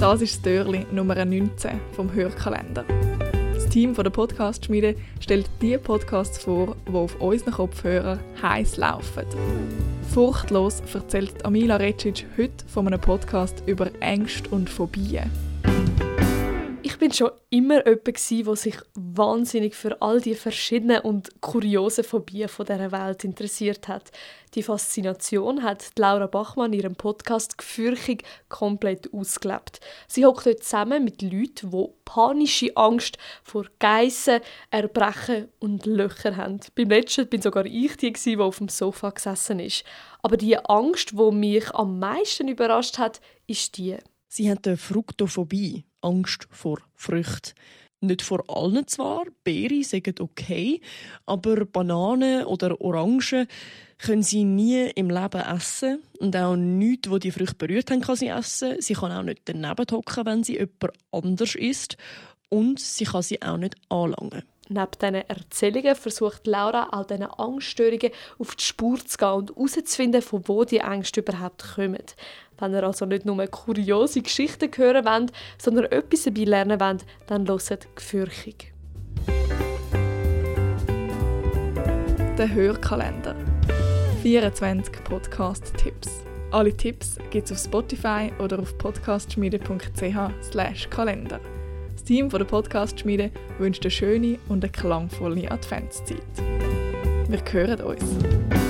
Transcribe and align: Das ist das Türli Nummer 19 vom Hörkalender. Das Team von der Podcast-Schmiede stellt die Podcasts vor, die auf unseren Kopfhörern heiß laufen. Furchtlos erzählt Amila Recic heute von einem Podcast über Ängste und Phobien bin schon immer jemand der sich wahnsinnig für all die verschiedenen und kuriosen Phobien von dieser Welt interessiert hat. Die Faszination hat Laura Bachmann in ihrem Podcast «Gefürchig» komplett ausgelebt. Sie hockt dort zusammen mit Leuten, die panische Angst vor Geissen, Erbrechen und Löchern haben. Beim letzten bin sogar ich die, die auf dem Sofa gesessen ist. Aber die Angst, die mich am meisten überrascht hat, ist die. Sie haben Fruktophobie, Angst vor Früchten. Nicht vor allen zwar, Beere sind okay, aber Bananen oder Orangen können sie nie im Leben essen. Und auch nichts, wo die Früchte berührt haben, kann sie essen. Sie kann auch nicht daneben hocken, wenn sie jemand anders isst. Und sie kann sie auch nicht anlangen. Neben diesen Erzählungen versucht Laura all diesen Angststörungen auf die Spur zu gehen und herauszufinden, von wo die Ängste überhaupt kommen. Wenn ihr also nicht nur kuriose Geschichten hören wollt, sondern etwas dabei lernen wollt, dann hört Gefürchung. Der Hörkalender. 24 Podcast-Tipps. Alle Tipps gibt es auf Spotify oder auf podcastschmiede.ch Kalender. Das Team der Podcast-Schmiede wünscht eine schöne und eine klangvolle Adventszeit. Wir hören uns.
Das 0.00 0.22
ist 0.22 0.36
das 0.36 0.42
Türli 0.42 0.86
Nummer 0.92 1.22
19 1.22 1.78
vom 1.92 2.10
Hörkalender. 2.14 2.86
Das 3.52 3.68
Team 3.68 3.94
von 3.94 4.02
der 4.02 4.10
Podcast-Schmiede 4.10 4.94
stellt 5.20 5.50
die 5.60 5.76
Podcasts 5.76 6.38
vor, 6.38 6.74
die 6.88 6.94
auf 6.94 7.20
unseren 7.20 7.52
Kopfhörern 7.52 8.18
heiß 8.40 8.78
laufen. 8.78 9.26
Furchtlos 10.08 10.82
erzählt 10.94 11.44
Amila 11.44 11.76
Recic 11.76 12.24
heute 12.38 12.64
von 12.66 12.86
einem 12.86 12.98
Podcast 12.98 13.62
über 13.66 13.90
Ängste 14.00 14.48
und 14.48 14.70
Phobien 14.70 15.30
bin 17.00 17.12
schon 17.12 17.30
immer 17.48 17.86
jemand 17.86 18.30
der 18.30 18.56
sich 18.56 18.76
wahnsinnig 18.94 19.74
für 19.74 20.00
all 20.02 20.20
die 20.20 20.34
verschiedenen 20.34 21.00
und 21.00 21.40
kuriosen 21.40 22.04
Phobien 22.04 22.48
von 22.48 22.66
dieser 22.66 22.92
Welt 22.92 23.24
interessiert 23.24 23.88
hat. 23.88 24.12
Die 24.54 24.62
Faszination 24.62 25.62
hat 25.62 25.92
Laura 25.96 26.26
Bachmann 26.26 26.74
in 26.74 26.80
ihrem 26.80 26.96
Podcast 26.96 27.56
«Gefürchig» 27.56 28.24
komplett 28.50 29.12
ausgelebt. 29.14 29.80
Sie 30.08 30.26
hockt 30.26 30.44
dort 30.44 30.62
zusammen 30.62 31.02
mit 31.02 31.22
Leuten, 31.22 31.70
die 31.70 31.88
panische 32.04 32.76
Angst 32.76 33.16
vor 33.44 33.64
Geissen, 33.78 34.40
Erbrechen 34.70 35.48
und 35.58 35.86
Löchern 35.86 36.36
haben. 36.36 36.60
Beim 36.74 36.90
letzten 36.90 37.28
bin 37.28 37.40
sogar 37.40 37.64
ich 37.64 37.96
die, 37.96 38.12
die 38.12 38.36
auf 38.36 38.58
dem 38.58 38.68
Sofa 38.68 39.08
gesessen 39.08 39.58
ist. 39.58 39.84
Aber 40.20 40.36
die 40.36 40.58
Angst, 40.58 41.12
die 41.12 41.30
mich 41.32 41.74
am 41.74 41.98
meisten 41.98 42.48
überrascht 42.48 42.98
hat, 42.98 43.22
ist 43.46 43.78
die. 43.78 43.96
Sie 44.32 44.48
haben 44.48 44.76
Fruktophobie, 44.76 45.84
Angst 46.02 46.46
vor 46.52 46.78
Früchten. 46.94 47.50
Nicht 48.00 48.22
vor 48.22 48.44
allen 48.48 48.86
zwar, 48.86 49.24
Beere 49.42 49.82
sind 49.82 50.20
okay, 50.20 50.80
aber 51.26 51.66
Bananen 51.66 52.44
oder 52.44 52.80
Orangen 52.80 53.48
können 53.98 54.22
sie 54.22 54.44
nie 54.44 54.88
im 54.94 55.10
Leben 55.10 55.40
essen. 55.40 55.98
Und 56.20 56.36
auch 56.36 56.54
nichts, 56.54 57.10
wo 57.10 57.18
die 57.18 57.32
Früchte 57.32 57.56
berührt 57.56 57.90
haben, 57.90 58.02
kann 58.02 58.14
sie 58.14 58.28
essen. 58.28 58.80
Sie 58.80 58.94
kann 58.94 59.10
auch 59.10 59.24
nicht 59.24 59.42
daneben 59.46 59.84
hocken, 59.90 60.24
wenn 60.24 60.44
sie 60.44 60.58
jemand 60.58 60.92
anders 61.10 61.56
isst. 61.56 61.96
Und 62.48 62.78
sie 62.78 63.06
kann 63.06 63.22
sie 63.22 63.42
auch 63.42 63.56
nicht 63.56 63.74
anlangen. 63.88 64.44
Neben 64.72 64.86
diesen 65.02 65.28
Erzählungen 65.28 65.96
versucht 65.96 66.46
Laura 66.46 66.90
all 66.92 67.04
diesen 67.04 67.24
Angststörungen 67.24 68.12
auf 68.38 68.54
die 68.54 68.62
Spur 68.62 69.04
zu 69.04 69.18
gehen 69.18 69.28
und 69.28 69.56
herauszufinden, 69.56 70.22
von 70.22 70.46
wo 70.46 70.62
die 70.62 70.78
Ängste 70.78 71.22
überhaupt 71.22 71.74
kommen. 71.74 71.98
Wenn 72.56 72.74
ihr 72.74 72.84
also 72.84 73.04
nicht 73.04 73.26
nur 73.26 73.44
kuriose 73.48 74.22
Geschichten 74.22 74.70
hören 74.76 75.04
wollt, 75.04 75.32
sondern 75.58 75.86
etwas 75.86 76.22
dabei 76.22 76.44
lernen 76.44 76.78
wollt, 76.78 77.04
dann 77.26 77.48
hört 77.48 77.96
Gefürchung. 77.96 78.54
Der 82.38 82.54
Hörkalender. 82.54 83.34
24 84.22 85.02
Podcast-Tipps. 85.02 86.24
Alle 86.52 86.76
Tipps 86.76 87.18
gibt 87.30 87.50
es 87.50 87.52
auf 87.52 87.58
Spotify 87.58 88.30
oder 88.38 88.60
auf 88.60 88.78
podcastschmiede.ch 88.78 90.90
Kalender. 90.90 91.40
Das 92.00 92.06
Team 92.06 92.30
der 92.30 92.44
Podcast-Schmiede 92.44 93.30
wünscht 93.58 93.84
eine 93.84 93.90
schöne 93.90 94.38
und 94.48 94.64
eine 94.64 94.72
klangvolle 94.72 95.50
Adventszeit. 95.50 96.22
Wir 97.28 97.42
hören 97.52 97.80
uns. 97.82 98.69